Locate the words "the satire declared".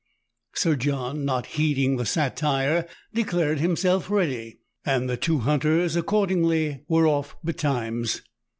1.97-3.59